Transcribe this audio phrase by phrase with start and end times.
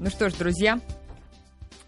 [0.00, 0.78] Ну что ж, друзья,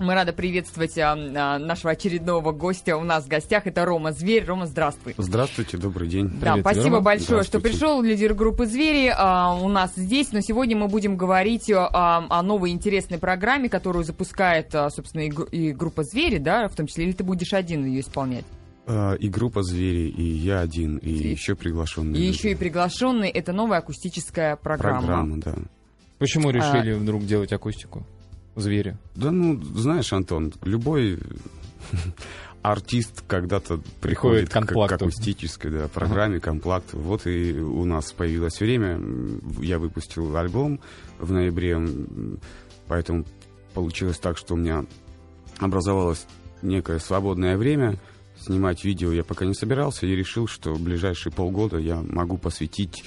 [0.01, 2.97] мы рады приветствовать а, а, нашего очередного гостя.
[2.97, 4.45] У нас в гостях это Рома Зверь.
[4.47, 5.15] Рома, здравствуй.
[5.17, 6.29] Здравствуйте, добрый день.
[6.41, 7.01] Да, Привет, спасибо Рома.
[7.03, 8.03] большое, что пришел.
[8.03, 10.33] Лидер группы Звери а, у нас здесь.
[10.33, 15.31] Но сегодня мы будем говорить а, о новой интересной программе, которую запускает, а, собственно, и,
[15.69, 17.05] и группа Звери, да, в том числе.
[17.05, 18.45] Или ты будешь один ее исполнять?
[18.89, 22.21] А, и группа «Звери», и я один, и, И- еще приглашенные.
[22.21, 22.37] И люди.
[22.37, 23.29] еще и приглашенный.
[23.29, 24.99] Это новая акустическая программа.
[24.99, 25.55] Программа, да.
[26.21, 28.07] Почему А- решили вдруг делать акустику?
[28.55, 28.99] Звери.
[29.15, 31.19] Да ну, знаешь, Антон, любой
[32.63, 36.99] артист когда-то Приходит приходит к к, акустической да, программе, комплакту.
[36.99, 39.01] Вот и у нас появилось время.
[39.61, 40.81] Я выпустил альбом
[41.19, 41.79] в ноябре,
[42.87, 43.25] поэтому
[43.73, 44.85] получилось так, что у меня
[45.59, 46.27] образовалось
[46.61, 47.99] некое свободное время.
[48.39, 53.05] Снимать видео я пока не собирался и решил, что в ближайшие полгода я могу посвятить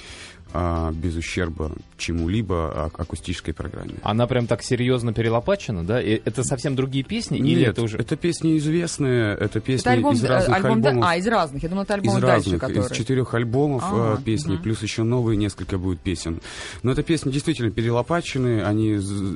[0.54, 3.94] а, без ущерба чему-либо а- акустической программе.
[4.02, 6.00] Она прям так серьезно перелопачена, да?
[6.00, 7.38] И это совсем другие песни?
[7.38, 7.98] Или Нет, это уже...
[7.98, 11.08] это песни известные, это песни Это альбом, из э, разных альбом да- альбомов.
[11.10, 11.62] а, из разных.
[11.62, 12.86] Я думала, это альбом из дальше, разных, который...
[12.86, 14.62] из четырех альбомов Ага, э, песни, мгм.
[14.62, 16.40] плюс еще новые несколько будет песен.
[16.84, 18.90] Но это песни действительно перелопачены, они,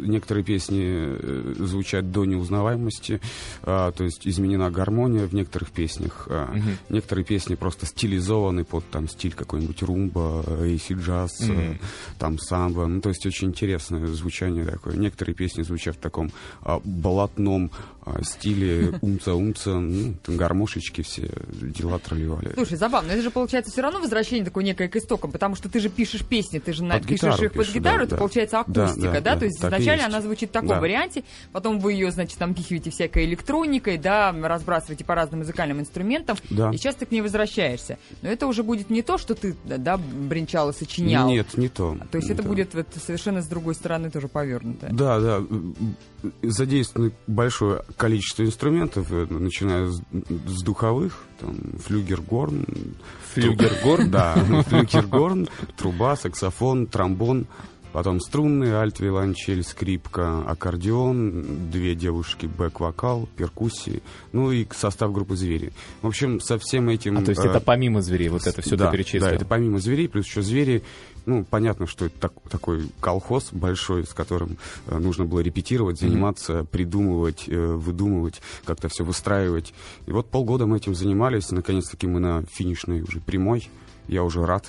[0.07, 3.21] некоторые песни э, звучат до неузнаваемости,
[3.63, 6.27] а, то есть изменена гармония в некоторых песнях.
[6.31, 6.79] а, Мгм.
[6.91, 11.79] Некоторые песни просто стилизованы под там стиль какой-нибудь румба, эйси джаз, Мгм.
[12.19, 12.87] там самбо.
[12.87, 14.95] Ну, то есть очень интересное звучание такое.
[14.97, 16.31] Некоторые песни звучат в таком
[16.63, 17.71] а, болотном
[18.05, 22.53] а, стиле умца-умца, ну, там гармошечки все дела тролливали.
[22.55, 25.81] Слушай, забавно, это же получается все равно возвращение такое некое к истокам, потому что ты
[25.81, 28.17] же пишешь песни, ты же на- Под пишешь их под пишу, гитару, да, это да.
[28.17, 29.35] получается Да, акустика, да, да?
[29.35, 30.81] да, То есть изначально она звучит в таком Да.
[30.81, 36.37] варианте, потом вы ее, значит, там пихиваете всякой электроникой, да, разбрасываете по разным музыкальным инструментам,
[36.51, 36.71] Да.
[36.73, 37.99] и сейчас ты к ней возвращаешься.
[38.23, 41.29] Но это уже будет не то, что ты, да, бренчал и сочинял.
[41.29, 41.97] Нет, не то.
[42.11, 42.49] То есть это Да.
[42.49, 44.89] будет вот совершенно с другой стороны тоже повернуто.
[44.93, 45.43] Да, да.
[46.43, 50.01] Задействовано большое количество инструментов, э, начиная с,
[50.47, 52.65] с духовых, там, флюгергорн,
[53.35, 54.11] Флюгергорн?
[54.11, 54.35] Да,
[54.69, 57.47] флюгергорн, труба, саксофон, тромбон,
[57.99, 65.73] потом струнный, альт, виолончель, скрипка, аккордеон, две девушки, бэк-вокал, перкуссии, ну и состав группы «Звери».
[66.01, 67.19] В общем, со всем этим...
[67.19, 69.23] А, то есть э, это помимо зверей, вот это все да, ты перечислил?
[69.23, 70.85] Да, это помимо зверей, плюс еще звери.
[71.27, 76.63] Ну, понятно, что это так- такой колхоз большой, с которым э, нужно было репетировать, заниматься,
[76.71, 79.75] придумывать, э, выдумывать, как-то все выстраивать.
[80.07, 83.69] И вот полгода мы этим занимались, наконец-таки мы на финишной уже прямой.
[84.09, 84.65] Я уже рад.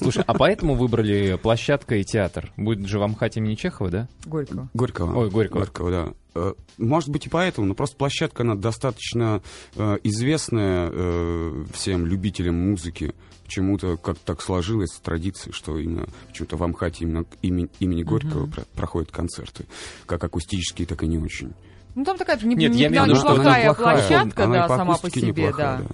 [0.00, 2.52] Слушай, а поэтому выбрали площадка и театр?
[2.56, 4.08] Будет же в Амхате имени Чехова, да?
[4.24, 4.68] Горького.
[4.74, 5.18] Горького.
[5.22, 5.58] Ой, Горького.
[5.60, 6.12] Горького, да.
[6.36, 9.42] Э, Может быть и поэтому, но просто площадка, она достаточно
[9.74, 13.12] э, известная э, всем любителям музыки.
[13.44, 18.46] Почему-то как так сложилось с традицией, что именно почему-то в Амхате именно имени, имени Горького
[18.46, 19.66] про- проходят концерты.
[20.06, 21.52] Как акустические, так и не очень.
[21.94, 23.96] Ну там такая не, Нет, не- я что она неплохая неплохая.
[23.96, 25.86] площадка, Она да, сама по себе, неплохая, да.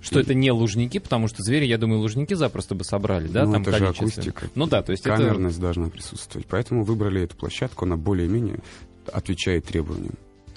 [0.00, 3.44] Что это не лужники, потому что звери, я думаю, лужники запросто бы собрали, да?
[3.44, 4.48] Ну, там это же акустика.
[4.54, 5.16] Ну да, то есть это...
[5.16, 6.46] Камерность должна присутствовать.
[6.48, 8.60] Поэтому выбрали эту площадку, она более-менее
[9.12, 10.14] отвечает требованиям.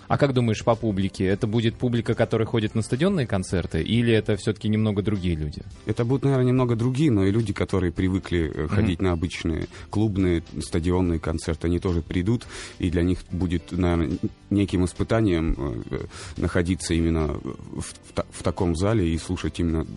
[0.07, 1.25] А как думаешь по публике?
[1.25, 5.63] Это будет публика, которая ходит на стадионные концерты, или это все-таки немного другие люди?
[5.85, 10.43] Это будут, наверное, немного другие, но и люди, которые привыкли э, ходить на обычные клубные,
[10.59, 12.45] стадионные концерты, они тоже придут,
[12.79, 14.17] и для них будет, наверное,
[14.49, 15.55] неким испытанием
[15.89, 15.99] э,
[16.37, 19.87] находиться именно в, в в таком зале и слушать именно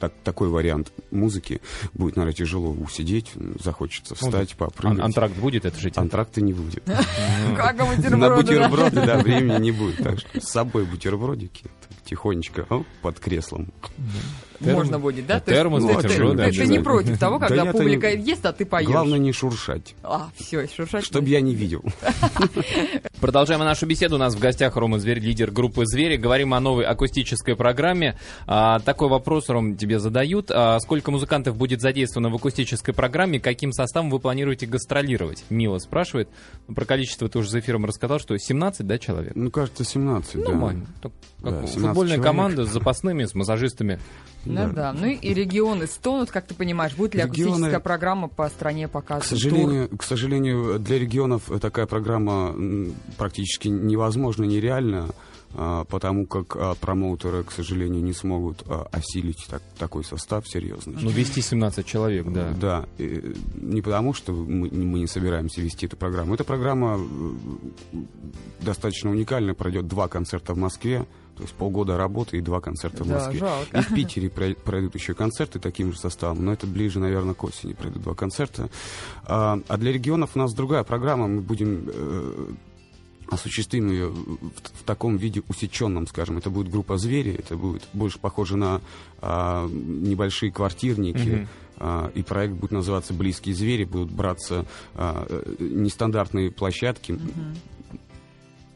[0.00, 1.60] так- такой вариант музыки.
[1.94, 3.30] Будет, наверное, тяжело усидеть,
[3.62, 4.98] захочется встать, попрыгать.
[4.98, 6.02] Ан- антракт будет, это же театр?
[6.02, 6.82] Антракта не будет.
[8.10, 9.98] На бутерброды, да, времени не будет.
[10.02, 11.66] Так что с собой бутербродики
[12.04, 13.68] тихонечко оп, под креслом.
[14.60, 15.34] Можно будет, да?
[15.36, 18.24] Есть, Термос, ну, ты- бутерброды, ты, ты не против того, Да когда я-то публика не-
[18.30, 18.86] ест, а ты поешь.
[18.88, 21.02] Главное не шуршать, А, все, шуршать.
[21.04, 21.82] чтобы я не видел.
[23.20, 24.16] Продолжаем нашу беседу.
[24.16, 26.16] У нас в гостях Рома Зверь, лидер группы «Звери».
[26.16, 28.18] Говорим о новой акустической программе.
[28.46, 30.50] А, такой вопрос, Ром, тебе задают.
[30.50, 33.40] А, сколько музыкантов будет задействовано в акустической программе?
[33.40, 35.44] Каким составом вы планируете гастролировать?
[35.50, 36.28] Мила спрашивает.
[36.68, 39.32] Ну, Про количество ты уже за эфиром рассказал, что 17, да, человек?
[39.34, 40.48] Ну, кажется, 17, да.
[40.50, 40.86] Нормально.
[41.02, 41.12] Так,
[41.42, 42.24] как Да, 17 футбольная человек.
[42.32, 43.98] команда с запасными, с массажистами.
[44.44, 44.68] Ну Да.
[44.68, 44.92] да.
[44.92, 46.94] Ну и регионы стонут, как ты понимаешь.
[46.94, 49.28] Будет ли Регионы- акустическая программа по стране К показывать?
[49.28, 52.54] сожалению, к сожалению, для регионов такая программа
[53.16, 55.08] практически невозможна, нереальна.
[55.54, 60.96] А, потому как а, промоутеры, к сожалению, не смогут а, осилить так, такой состав серьезный.
[61.00, 62.50] Ну, вести 17 человек, да.
[62.60, 66.34] Да, и не потому, что мы, мы не собираемся вести эту программу.
[66.34, 67.96] Эта программа э,
[68.60, 71.06] достаточно уникальная, пройдет два концерта в Москве,
[71.36, 73.38] то есть полгода работы и два концерта в Да, Москве.
[73.40, 73.78] жалко.
[73.78, 77.42] И в Питере прой- пройдут еще концерты таким же составом, но это ближе, наверное, к
[77.42, 78.68] осени пройдут два концерта.
[79.24, 82.46] А, а для регионов у нас другая программа, мы будем э,
[83.30, 86.38] осуществим ее в, в таком виде усеченном, скажем.
[86.38, 88.80] Это будет группа «Звери», это будет больше похоже на
[89.20, 96.50] а, небольшие квартирники, а, и проект будет называться «Близкие звери», будут браться а, э, нестандартные
[96.50, 97.18] площадки,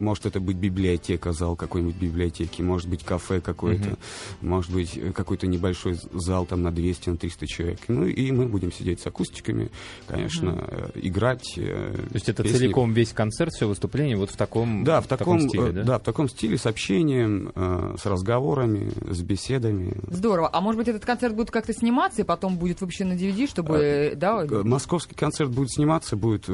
[0.05, 3.97] может это быть библиотека, зал какой-нибудь библиотеки, может быть кафе какое-то, Мгм.
[4.43, 7.79] может быть э, какой-то небольшой зал там на 200, на 300 человек.
[7.89, 9.71] Ну и мы будем сидеть с акустиками,
[10.07, 11.55] конечно, э, играть.
[11.57, 12.59] э, То есть это песни.
[12.59, 15.83] целиком весь концерт, все выступление вот в таком, Да, в таком, стиле, э, да?
[15.85, 19.95] да, в таком стиле, с общением, с разговорами, с беседами.
[20.11, 20.51] Здорово.
[20.53, 23.77] А может быть, этот концерт будет как-то сниматься и потом будет выпущен на DVD, чтобы,
[23.79, 26.49] э, да, Московский концерт будет сниматься, будет,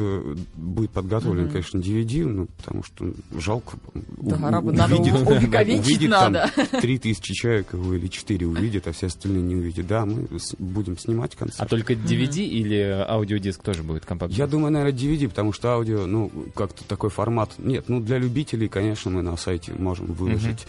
[0.54, 1.52] будет подготовлен, Мгм.
[1.52, 3.76] конечно, DVD, ну, потому что жалко.
[3.94, 6.50] Да, У- надо увидит- увековечить увидит надо.
[6.80, 9.86] 3000 человек его или 4 увидят, а все остальные не увидят.
[9.86, 11.60] Да, мы с- будем снимать концерт.
[11.60, 12.76] А только DVD или
[13.08, 14.36] аудиодиск тоже будет компактный?
[14.36, 17.50] Я думаю, наверное, DVD, потому что аудио, ну, как-то такой формат.
[17.58, 20.66] Нет, ну, для любителей, конечно, мы на сайте можем выложить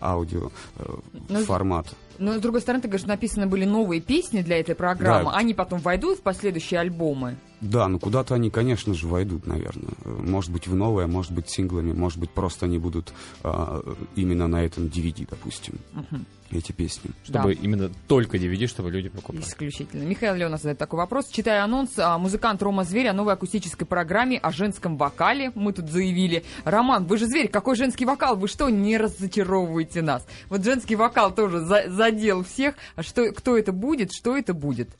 [0.00, 0.84] аудио э,
[1.28, 1.86] Ну, формат.
[2.18, 5.30] Но, с другой стороны, ты говоришь, написаны были новые песни для этой программы.
[5.30, 5.36] Да.
[5.36, 7.36] Они потом войдут в последующие альбомы.
[7.60, 9.92] Да, ну куда-то они, конечно же, войдут, наверное.
[10.04, 13.12] Может быть, в новое, может быть, синглами, может быть, просто они будут
[13.42, 13.82] а,
[14.16, 16.26] именно на этом DVD, допустим, Мгм.
[16.50, 17.10] эти песни.
[17.24, 17.60] Чтобы Да.
[17.62, 19.42] именно только DVD, чтобы люди покупали.
[19.42, 20.02] Исключительно.
[20.02, 21.28] Михаил Леонов задает такой вопрос.
[21.30, 25.50] Читая анонс, а, музыкант Рома Зверь о новой акустической программе о женском вокале.
[25.54, 26.44] Мы тут заявили.
[26.64, 28.36] Роман, вы же зверь, какой женский вокал?
[28.36, 30.26] Вы что, не разочаровываете нас?
[30.50, 32.74] Вот женский вокал тоже за- задел всех.
[32.96, 34.90] А что, кто это будет, что это будет?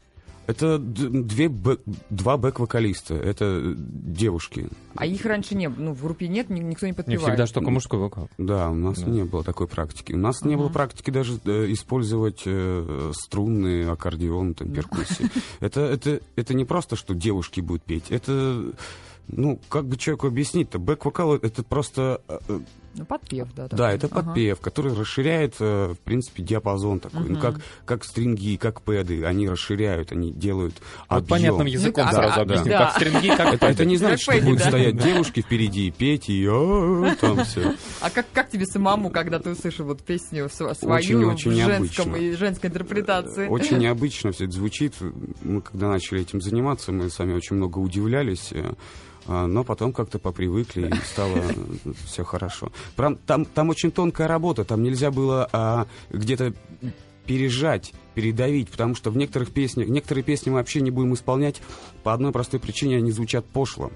[0.46, 1.81] Это две бэк-
[2.11, 4.69] два бэк-вокалиста, это э, девушки.
[4.94, 5.85] А их раньше не было.
[5.85, 7.23] Ну, в группе нет, ни- никто не Не подпевает.
[7.23, 8.29] всегда же только мужской вокал.
[8.37, 9.11] Да, у нас Да.
[9.11, 10.12] не было такой практики.
[10.12, 15.31] У нас не было практики даже э, использовать э, струнные, аккордеон, там, перкуссии.
[15.61, 18.11] Это, это, это не просто, что девушки будут петь.
[18.11, 18.73] Это,
[19.29, 20.79] ну, как бы человеку объяснить-то?
[20.79, 22.20] Бэк-вокал— это просто...
[22.94, 23.69] э, э, Ну, подпев, да.
[23.69, 23.94] Да, такой.
[23.94, 24.14] это Ага.
[24.23, 27.20] подпев, который расширяет, э, в принципе, диапазон такой.
[27.20, 27.41] Ну, Мгм.
[27.41, 27.55] как,
[27.85, 29.25] как стринги, как пэды.
[29.25, 30.75] Они расширяют, они делают
[31.08, 31.29] Вот объем.
[31.29, 32.69] понятным языком Ну, как- сразу а, объясним.
[32.69, 32.79] да.
[32.87, 34.69] Как стринги, как Это, это не значит, что будут да.
[34.69, 37.75] стоять девушки впереди и петь, и «А, там все.
[38.00, 42.17] А как, как тебе самому, когда ты услышал вот песню св- свою Очень-очень в женском
[42.17, 43.49] и женской интерпретации?
[43.49, 44.94] Очень необычно все это звучит.
[45.43, 48.52] Мы когда начали этим заниматься, мы сами очень много удивлялись.
[49.26, 51.38] Э, а, Но потом как-то попривыкли и стало
[52.06, 52.72] все хорошо.
[52.96, 56.52] Прям Там, там очень тонкая работа, там нельзя было а, где-то
[57.26, 61.62] пережать, передавить, потому что в некоторых песнях, некоторые песни мы вообще не будем исполнять
[62.02, 63.90] по одной простой причине, они звучат пошло.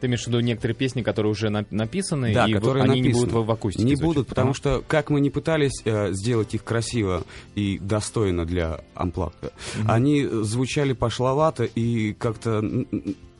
[0.00, 3.02] Ты имеешь в виду некоторые песни, которые уже на- написаны, Да, и которые они не
[3.10, 3.26] написаны.
[3.30, 4.04] будут в, в акустике Не звучать?
[4.16, 7.22] будут, потому что как мы не пытались э, сделать их красиво
[7.54, 9.52] и достойно для амплакта,
[9.86, 12.64] они э, звучали пошловато и как-то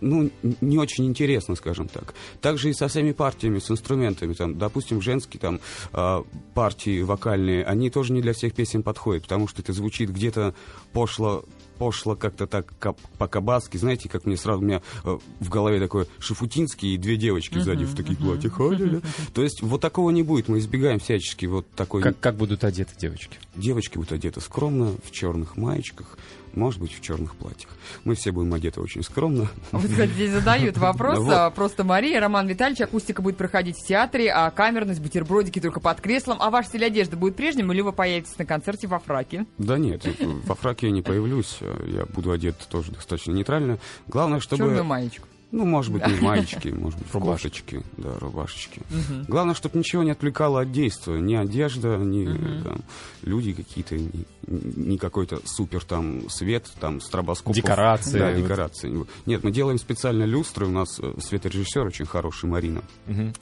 [0.03, 2.15] ну, не очень интересно, скажем так.
[2.41, 4.35] Также и со всеми партиями, с инструментами.
[4.35, 5.61] Там, допустим, женские там,
[5.93, 6.23] э,
[6.55, 10.55] партии вокальные, они тоже не для всех песен подходят, потому что это звучит где-то
[10.93, 11.45] пошло
[11.79, 13.77] пошло как-то так ка- по-кабацки.
[13.77, 17.85] Знаете, как мне сразу у меня э, в голове такое Шафутинский и две девочки сзади
[17.85, 18.61] в таких платьях.
[18.61, 19.01] Ля-ля-ля.
[19.35, 20.47] То есть вот такого не будет.
[20.47, 22.03] Мы избегаем всячески вот такой...
[22.03, 23.39] Как, как будут одеты девочки?
[23.57, 26.19] Девочки будут одеты скромно, в черных маечках,
[26.55, 27.71] может быть, в черных платьях.
[28.05, 29.49] Мы все будем одеты очень скромно.
[29.71, 31.19] Вот, кстати, здесь задают вопрос.
[31.23, 31.33] Вот.
[31.33, 36.01] а, Просто Мария, Роман Витальевич, акустика будет проходить в театре, а камерность, бутербродики только под
[36.01, 36.39] креслом.
[36.41, 39.47] А ваш стиль одежды будет прежним или вы появитесь на концерте во фраке?
[39.59, 40.05] Да нет,
[40.45, 41.59] во фраке я не появлюсь.
[41.87, 43.79] Я буду одет тоже достаточно нейтрально.
[44.07, 44.65] Главное, чтобы...
[44.65, 45.29] Черную маечку.
[45.53, 47.83] Ну, может быть, не маечке, может быть, Рубашечки.
[47.99, 48.81] да, рубашечки.
[49.29, 51.21] Главное, чтобы ничего не отвлекало от действия.
[51.21, 52.25] Ни одежда, ни
[52.63, 52.81] там,
[53.23, 57.55] люди какие-то, ни, ни какой-то супер там свет, там стробоскоп.
[57.55, 58.19] Декорации.
[58.19, 58.43] Да, Вот.
[58.43, 59.07] декорации.
[59.27, 60.67] Нет, мы делаем специально люстры.
[60.67, 62.83] У нас э, светорежиссер очень хороший, Марина,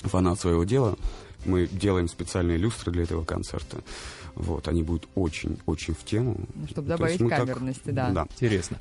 [0.03, 0.97] фанат своего дела.
[1.45, 3.79] Мы делаем специальные люстры для этого концерта.
[4.37, 6.37] Вот, они будут очень-очень в тему.
[6.55, 8.11] Ну, чтобы То добавить мы так- камерности, да.
[8.11, 8.27] Да.
[8.31, 8.79] Интересно.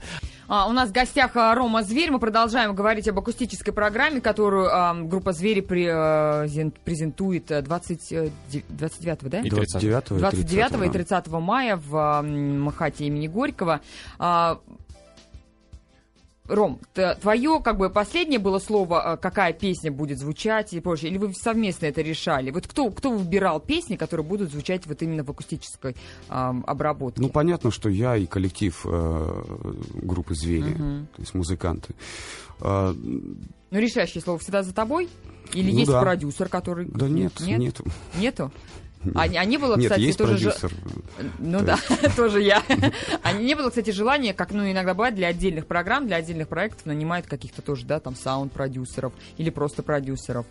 [0.48, 2.12] А, у нас в гостях а, Рома Зверь.
[2.12, 7.62] Мы продолжаем говорить об акустической программе, которую а, группа Звери при- а, зен- презентует а,
[7.64, 9.40] 20, э, де- 29 да?
[9.42, 10.92] И 29 и 29 и 30.
[10.94, 13.82] 30 мая в а, м, МХАТе имени Горького.
[14.20, 14.60] А,
[16.50, 16.80] Ром,
[17.22, 21.34] твое как бы последнее было слово, э, какая песня будет звучать и прочее, или вы
[21.34, 22.52] совместно это решали?
[22.52, 25.96] Вот кто, кто выбирал песни, которые будут звучать вот именно в акустической
[26.28, 27.22] ам, обработке?
[27.22, 29.44] Ну, понятно, что я и коллектив э,
[29.94, 31.08] группы «Звери», Мгм.
[31.16, 31.94] то есть музыканты.
[32.62, 35.08] А, Ну, решающее слово всегда за тобой?
[35.54, 36.02] Или Ну есть да.
[36.02, 36.88] продюсер, который...
[36.88, 37.60] да нет, Нет?
[37.60, 37.86] нету.
[38.16, 38.52] Нету?
[39.16, 40.38] А, а не было, Нет, кстати, есть тоже...
[40.38, 40.72] же- продюсер.
[41.40, 41.80] Ну То да,
[42.16, 42.62] тоже я.
[43.24, 46.86] А не было, кстати, желания, как ну иногда бывает для отдельных программ, для отдельных проектов
[46.86, 50.46] нанимают каких-то тоже, да, там саунд-продюсеров или просто продюсеров.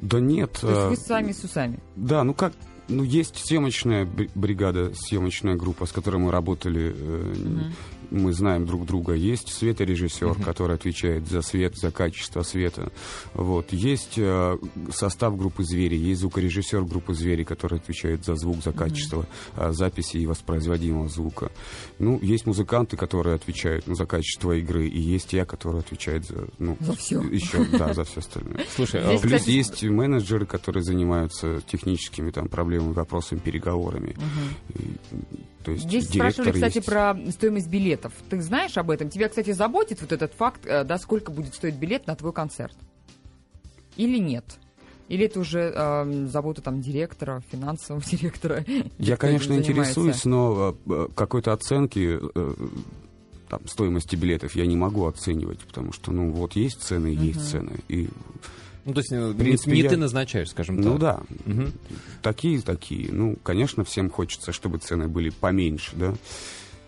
[0.00, 0.52] Да нет.
[0.60, 1.78] То есть э, вы сами с усами.
[1.96, 2.52] Да, ну как,
[2.92, 7.72] ну есть съемочная бри- бригада, съемочная группа, с которой мы работали, Мгм.
[8.10, 9.14] мы знаем друг друга.
[9.14, 10.42] Есть светорежиссер, Мгм.
[10.42, 12.92] который отвечает за свет, за качество света.
[13.32, 13.72] Вот.
[13.72, 14.58] Есть э,
[14.92, 20.18] состав группы «Звери», есть звукорежиссер группы «Звери», который отвечает за звук, за качество э, записи
[20.18, 21.50] и воспроизводимого звука.
[21.98, 26.48] Ну, есть музыканты, которые отвечают ну, за качество игры, и есть я, который отвечает за,
[26.58, 27.22] ну, За всё.
[27.22, 28.66] еще, да, за все остальное.
[28.76, 34.16] Слушай, а Плюс есть менеджеры, которые занимаются техническими там проблемами, вопросами, переговорами.
[34.74, 34.96] И,
[35.62, 36.86] то есть Здесь спрашивали, кстати, есть.
[36.86, 38.12] про стоимость билетов.
[38.28, 39.08] Ты знаешь об этом?
[39.08, 42.76] Тебя, кстати, заботит вот этот факт, э, да, сколько будет стоить билет на твой концерт?
[43.96, 44.44] Или нет?
[45.08, 48.64] Или это уже э, забота там директора, финансового директора?
[48.98, 52.54] Я, конечно, интересуюсь, но э, какой-то оценки э,
[53.48, 57.46] там, стоимости билетов я не могу оценивать, потому что, ну, вот есть цены, есть Мгм.
[57.46, 57.72] цены.
[57.88, 58.08] И,
[58.84, 61.00] Ну, то есть э, в принципе, не, я- ты назначаешь, скажем ну так.
[61.00, 61.72] да, Мгм.
[62.22, 63.12] такие, такие.
[63.12, 66.14] Ну, конечно, всем хочется, чтобы цены были поменьше, да.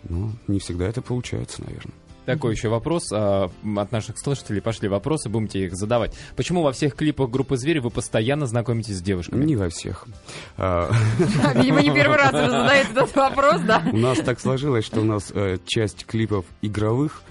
[0.09, 1.93] Но не всегда это получается, наверное.
[2.25, 4.59] Такой еще вопрос а, от наших слушателей.
[4.59, 6.15] Пошли вопросы, будем тебе их задавать.
[6.35, 9.45] Почему во всех клипах группы «Звери» вы постоянно знакомитесь с девушками?
[9.45, 10.07] Не во всех.
[10.57, 10.91] А,
[11.53, 13.83] Видимо, не первый раз уже задает этот вопрос, да?
[13.93, 17.21] У нас так сложилось, что у нас э, часть клипов игровых,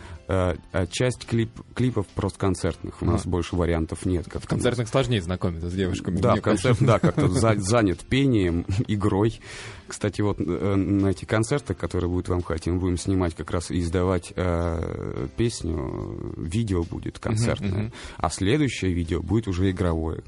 [0.91, 3.03] часть клип, клипов просто концертных.
[3.03, 3.31] У нас Ага.
[3.31, 4.27] больше вариантов нет.
[4.29, 6.17] Как В концертных сложнее знакомиться с девушками.
[6.17, 9.41] Да, концерт, да, как-то за- занят пением, игрой.
[9.87, 13.71] Кстати, вот э, на эти концерты, которые будут в Амхате, мы будем снимать как раз
[13.71, 17.93] и издавать э, песню, э, видео будет концертное, мгм.
[18.17, 20.23] а следующее видео будет уже игровое.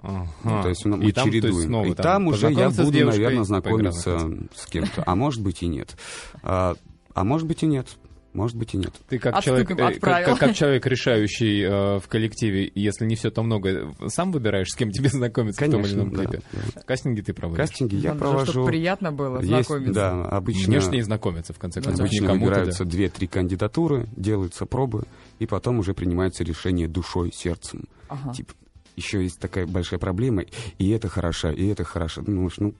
[0.00, 0.62] Ага.
[0.62, 1.66] То есть мы И там, то есть, чередуем.
[1.68, 5.02] снова и там уже я буду, девушкой, наверное, знакомиться с кем-то.
[5.04, 5.96] А может быть и нет.
[6.42, 6.76] А,
[7.14, 7.88] а может быть и нет.
[8.34, 8.92] Может быть и нет.
[9.08, 13.16] Ты как Отступим человек, э, как, как- как человек, решающий э, в коллективе, если не
[13.16, 16.42] все, то много, сам выбираешь, с кем тебе знакомиться в том или ином да, клипе?
[16.52, 16.82] да.
[16.82, 17.66] Кастинги ты проводишь?
[17.68, 18.66] Кастинги я Надо провожу.
[18.66, 19.94] приятно было Есть, знакомиться.
[19.94, 25.04] да, обычно, Внешне и знакомиться, в конце концов, обычно выбираются две-три кандидатуры, делаются пробы,
[25.38, 27.84] и потом уже принимается решение душой, сердцем.
[28.08, 28.32] Ага.
[28.34, 28.52] Типа,
[28.98, 30.42] еще есть такая большая проблема,
[30.78, 32.22] и это хорошо, и это хорошо.
[32.26, 32.74] Ну, уж, ну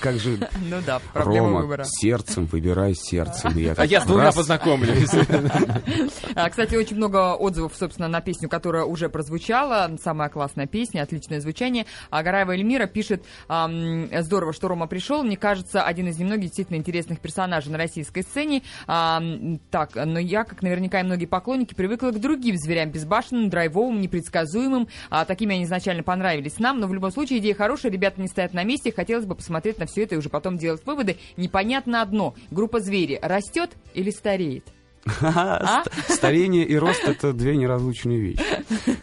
[0.00, 0.38] как же,
[0.70, 1.84] Ну да, проблема Рома, выбора.
[1.86, 3.56] сердцем выбирай сердцем.
[3.56, 5.10] Я А я с двумя познакомлюсь.
[6.34, 9.90] А, Кстати, очень много отзывов, собственно, на песню, которая уже прозвучала.
[10.02, 11.86] Самая классная песня, отличное звучание.
[12.10, 15.22] А Гараева Эльмира пишет, здорово, что Рома пришел.
[15.22, 18.62] Мне кажется, один из немногих действительно интересных персонажей на российской сцене.
[18.86, 24.88] Так, но я, как наверняка и многие поклонники, привыкла к другим зверям безбашенным, драйвовым, непредсказуемым.
[25.10, 26.78] А, такими они изначально понравились нам.
[26.80, 28.92] Но в любом случае идея хорошая, ребята не стоят на месте.
[28.92, 31.16] Хотелось бы посмотреть на все это и уже потом делать выводы.
[31.36, 32.34] Непонятно одно.
[32.50, 34.64] Группа «Звери» растет или стареет?
[35.20, 35.84] А?
[35.84, 38.42] Ст- Старение и рост— это две неразлучные вещи,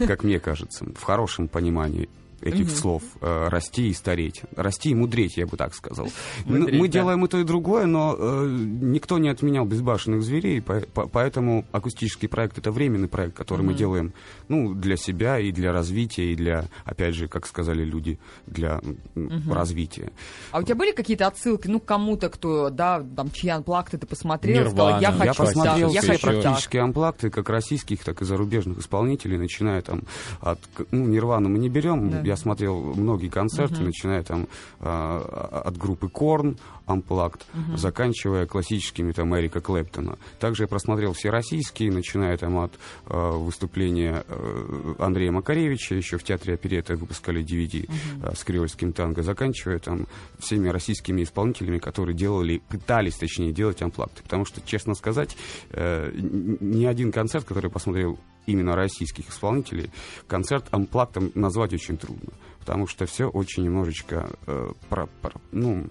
[0.06, 2.08] как мне кажется, в хорошем понимании
[2.44, 2.74] этих Мгм.
[2.74, 4.42] слов э, расти и стареть.
[4.54, 6.08] Расти и мудреть, я бы так сказал.
[6.44, 6.92] Мудреть, Мы да.
[6.92, 8.46] делаем и то, и другое, но э,
[8.82, 13.70] никто не отменял безбашенных зверей, по- по- поэтому акустический проект— это временный проект, который мы
[13.70, 13.78] Мгм.
[13.78, 14.12] делаем
[14.48, 18.80] ну, для себя и для развития, и для, опять же, как сказали люди, для
[19.14, 19.52] Мгм.
[19.52, 20.12] развития.
[20.52, 24.06] А у тебя были какие-то отсылки, ну, к кому-то, кто, да, там, чьи анплакты ты
[24.06, 25.18] посмотрел, и сказал, я Нирвана.
[25.18, 26.42] хочу Я Хочу посмотрел так, я все хочу так.
[26.42, 30.02] практически амплакты, как российских, так и зарубежных исполнителей, начиная там
[30.40, 30.58] от...
[30.90, 32.20] Ну, Нирвану мы не берем, Да.
[32.22, 33.84] я смотрел многие концерты, Мгм.
[33.86, 34.48] начиная там
[34.80, 37.76] а, от группы Корн, Амплакт, Мгм.
[37.78, 40.18] заканчивая классическими там Эрика Клэптона.
[40.38, 42.72] Также я просмотрел все российские, начиная там от
[43.06, 47.88] а, выступления э, Андрея Макаревича, еще в театре оперетты выпускали DVD
[48.22, 50.06] а, с креольским танго, заканчивая там
[50.38, 54.22] всеми российскими исполнителями, которые делали, пытались, точнее, делать амплакты.
[54.22, 55.36] Потому что, честно сказать,
[55.70, 59.90] э, ни один концерт, который я посмотрел именно российских исполнителей,
[60.26, 62.32] концерт амплактом назвать очень трудно.
[62.60, 65.88] Потому что все очень немножечко, э, про- про- ну,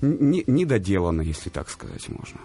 [0.00, 2.40] не, недоделано, если так сказать можно.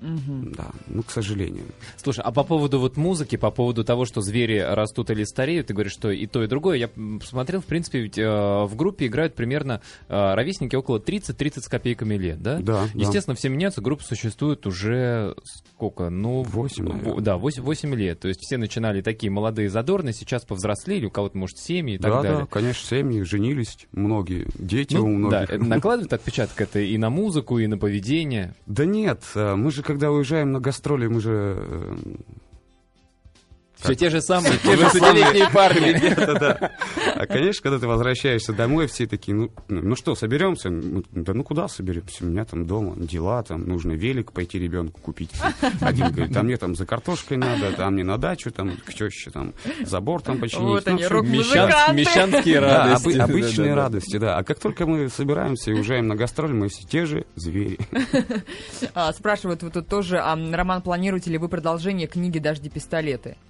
[0.00, 1.64] Да, ну, к сожалению.
[1.96, 5.74] Слушай, а по поводу вот музыки, по поводу того, что звери растут или стареют, ты
[5.74, 6.76] говоришь, что и то, и другое.
[6.78, 11.68] Я посмотрел, в принципе, ведь э, в группе играют примерно э, ровесники около 30-30 с
[11.68, 12.58] копейками лет, да?
[12.60, 15.34] Да, Естественно, все меняются, группа существует уже
[15.74, 16.08] сколько?
[16.10, 17.20] Ну, 8, в- наверное.
[17.20, 18.20] Да, 8, 8 лет.
[18.20, 22.10] То есть все начинали такие молодые задорные, сейчас повзрослели, у кого-то, может, семьи и так
[22.12, 22.38] да, далее.
[22.40, 25.48] да, конечно, семьи женились, многие, дети Ну, у многих.
[25.48, 28.54] да, накладывает отпечаток это и на музыку, и на поведение.
[28.66, 31.98] Да нет, э, мы же, когда уезжаем на гастроли, мы же...
[33.82, 35.88] Все те же самые, те же 20-летние парни.
[35.92, 36.70] Ребята, да.
[37.16, 40.70] А, конечно, когда ты возвращаешься домой, все такие, ну, ну ну что, соберемся?
[40.70, 42.24] Ну, Да ну куда соберемся?
[42.24, 45.30] У меня там дома дела, там нужно велик пойти ребенку купить.
[45.80, 49.30] Один говорит, а мне там за картошкой надо, а мне на дачу, там, к теще,
[49.30, 50.62] там, забор там починить.
[50.64, 51.02] Вот Ну, они.
[51.04, 53.06] Мещан- Мещанские да, радости.
[53.08, 54.36] обы- обычные радости, да.
[54.38, 57.78] А как только мы собираемся и уезжаем на гастроли, мы все те же звери.
[58.94, 63.36] А, спрашивают вот тут тоже, а, Роман, планируете ли вы продолжение книги «Дожди-пистолеты»?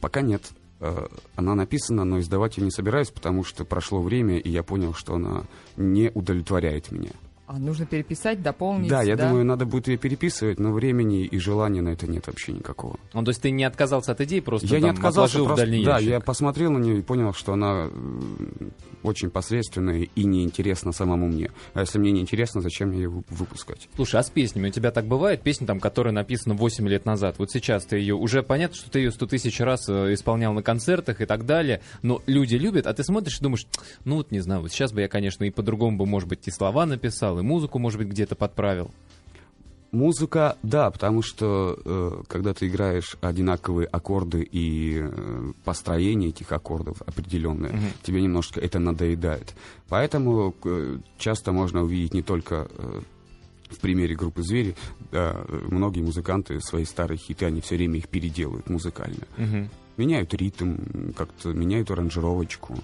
[0.00, 0.42] Пока нет.
[0.80, 4.94] Э, Она написана, но издавать я не собираюсь, потому что прошло время, и я понял,
[4.94, 5.44] что она
[5.76, 7.12] не удовлетворяет меня.
[7.46, 11.80] А, нужно переписать, дополнить, Да, я думаю, надо будет ее переписывать, но времени и желания
[11.80, 12.98] на это нет вообще никакого.
[13.12, 15.62] Ну, то есть ты не отказался от идеи, просто я не там отказался, отложил просто,
[15.62, 16.08] в дальний да, ящик.
[16.10, 17.88] я посмотрел на нее и понял, что она
[19.04, 21.52] очень посредственная и неинтересна самому мне.
[21.74, 23.88] А если мне неинтересно, зачем мне ее вы- выпускать?
[23.94, 25.42] Слушай, а с песнями у тебя так бывает?
[25.42, 27.36] Песня, там, которая написана 8 лет назад.
[27.38, 28.16] Вот сейчас ты ее...
[28.16, 31.80] Уже понятно, что ты ее 100 тысяч раз э, исполнял на концертах и так далее,
[32.02, 33.66] но люди любят, а ты смотришь и думаешь,
[34.04, 36.50] ну вот не знаю, вот сейчас бы я, конечно, и по-другому бы, может быть, и
[36.50, 38.90] слова написал, и музыку, может быть, где-то подправил.
[39.92, 47.00] Музыка, да, потому что э, когда ты играешь одинаковые аккорды и э, построение этих аккордов
[47.06, 47.86] определенное, Мгм.
[48.02, 49.54] тебе немножко это надоедает.
[49.88, 53.00] Поэтому э, часто можно увидеть не только э,
[53.70, 54.74] в примере группы «Звери»,
[55.12, 59.22] да, э, многие музыканты свои старые хиты, они все время их переделывают музыкально.
[59.38, 59.70] Мгм.
[59.96, 60.74] Меняют ритм,
[61.16, 62.76] как-то меняют аранжировочку.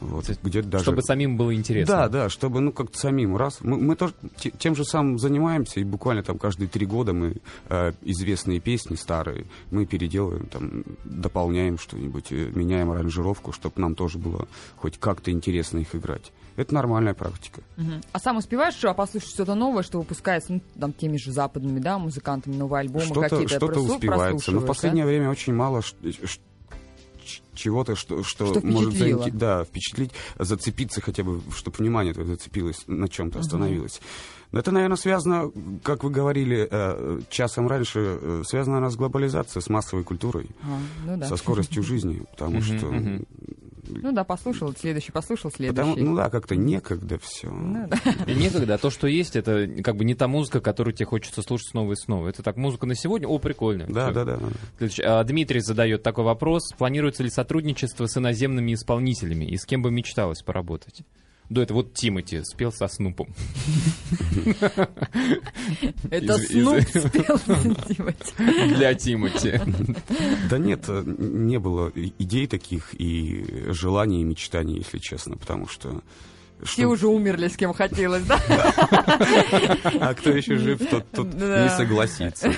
[0.00, 0.84] Вот, есть, где-то даже...
[0.84, 1.96] Чтобы самим было интересно.
[1.96, 3.58] Да, да, чтобы, ну, как-то самим раз.
[3.62, 7.36] Мы, мы тоже те- тем же самым занимаемся, и буквально там каждые три года мы
[7.68, 14.18] э, известные песни старые, мы переделываем, там, дополняем что-нибудь, э, меняем аранжировку, чтобы нам тоже
[14.18, 16.32] было хоть как-то интересно их играть.
[16.56, 17.62] Это нормальная практика.
[17.76, 18.00] Мгм.
[18.12, 21.98] А сам успеваешь а, послушать что-то новое, что выпускается ну, там, теми же западными да,
[21.98, 23.56] музыкантами, новые альбомы Что-то какие-то?
[23.56, 24.52] что просу- успевается.
[24.52, 25.82] Но в прослушиваешь, последнее время очень мало
[27.56, 32.84] чего-то, что, что, Что может заинте- да, впечатлить, зацепиться хотя бы, чтобы внимание твое зацепилось,
[32.86, 34.00] на чем-то остановилось.
[34.52, 35.50] Но это, наверное, связано,
[35.82, 40.78] как вы говорили э, часом раньше, э, связано, наверное, с глобализацией, с массовой культурой, А,
[41.06, 41.26] ну да.
[41.26, 42.86] со скоростью жизни, потому что...
[43.88, 45.90] Ну да, послушал, следующий послушал, следующий.
[45.90, 47.50] Потому, ну да, как-то некогда все.
[47.50, 47.98] Ну да.
[48.32, 51.68] Некогда, а то, что есть, это как бы не та музыка, которую тебе хочется слушать
[51.68, 52.28] снова и снова.
[52.28, 53.86] Это так, музыка на сегодня, о, прикольно.
[53.88, 54.38] Да, да, да.
[54.78, 55.02] Следующий.
[55.02, 56.72] А, Дмитрий задает такой вопрос.
[56.76, 59.44] Планируется ли сотрудничество с иноземными исполнителями?
[59.44, 61.02] И с кем бы мечталось поработать?
[61.48, 63.28] До этого вот Тимати спел со Снупом.
[66.10, 67.38] Это Снуп спел
[67.86, 68.74] Тимати.
[68.74, 69.60] Для Тимати.
[70.50, 76.02] Да нет, не было идей таких и желаний, и мечтаний, если честно, потому что...
[76.62, 78.40] Все что- уже умерли, с кем хотелось, да?
[80.00, 80.80] А кто еще жив,
[81.12, 82.52] тот, не согласится.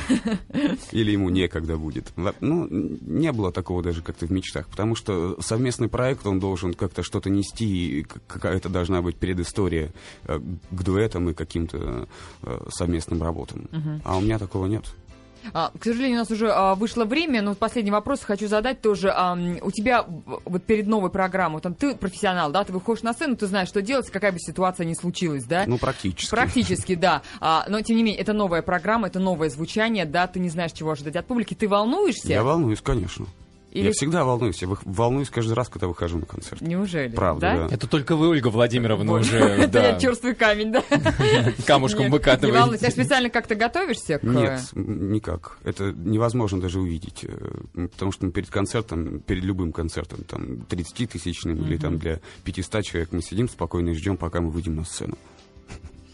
[0.92, 2.12] Или ему некогда будет.
[2.40, 7.02] Ну, не было такого даже как-то в мечтах, потому что совместный проект, он должен как-то
[7.02, 9.90] что-то нести, какая-то должна быть предыстория
[10.24, 10.38] э,
[10.70, 12.08] к дуэтам и каким-то
[12.42, 13.68] э, совместным работам.
[14.04, 14.84] А у меня такого нет.
[15.52, 19.10] А, к сожалению, у нас уже а, вышло время, но последний вопрос хочу задать тоже.
[19.14, 20.04] А, у тебя
[20.44, 23.82] вот перед новой программой, там ты профессионал, да, ты выходишь на сцену, ты знаешь, что
[23.82, 25.64] делать, какая бы ситуация ни случилась, да?
[25.66, 26.30] Ну, практически.
[26.30, 27.22] Практически, да.
[27.40, 30.72] А, но, тем не менее, это новая программа, это новое звучание, да, ты не знаешь,
[30.72, 31.54] чего ожидать от публики.
[31.54, 32.28] Ты волнуешься?
[32.28, 33.26] Я волнуюсь, конечно.
[33.70, 34.60] Или- Я всегда волнуюсь.
[34.62, 36.60] Я волнуюсь каждый раз, когда выхожу на концерт.
[36.62, 37.14] Неужели?
[37.14, 37.74] Правда, да.
[37.74, 39.20] Это только вы, Ольга Владимировна, Вот.
[39.22, 40.82] уже Это да, я черствый камень, да?
[41.66, 42.46] камушком Нет, Не волнуйся.
[42.46, 42.90] А выкатываете.
[42.90, 44.22] специально как-то готовишься к...
[44.22, 45.58] Нет, м, никак.
[45.64, 47.24] Это невозможно даже увидеть.
[47.24, 52.84] э, Потому что мы перед концертом, перед любым концертом, там, 30-тысячным или там для 500
[52.84, 55.16] человек, мы сидим спокойно и ждем, пока мы выйдем на сцену.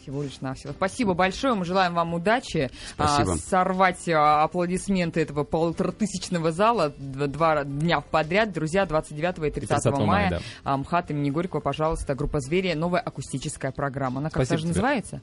[0.05, 0.75] Всего лишь навсего.
[0.75, 1.55] Спасибо большое.
[1.55, 2.71] Мы желаем вам удачи.
[2.93, 3.33] Спасибо.
[3.33, 8.53] А, сорвать а, аплодисменты этого полуторатысячного зала два дня подряд.
[8.53, 10.31] Друзья, 29 и 30, 30 мая, мая.
[10.31, 10.41] да.
[10.63, 12.75] а, МХАТ имени Горького, пожалуйста, группа «Звери».
[12.75, 14.21] Новая акустическая программа.
[14.21, 15.23] Она как Спасибо же называется?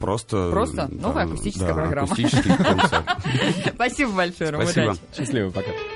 [0.00, 0.50] Просто...
[0.50, 0.82] Просто?
[0.90, 2.08] м, Новая да, акустическая да, программа.
[3.76, 4.62] Спасибо большое, Ром.
[4.62, 4.84] Спасибо.
[4.86, 5.00] Удачи.
[5.16, 5.70] Счастливо, пока.